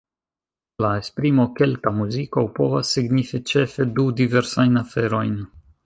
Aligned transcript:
La 0.83 0.89
esprimo 1.01 1.45
"Kelta 1.59 1.93
muziko" 1.99 2.45
povas 2.57 2.95
signifi 2.97 3.43
ĉefe 3.53 3.89
du 3.99 4.11
diversajn 4.23 4.85
aferojn. 4.87 5.39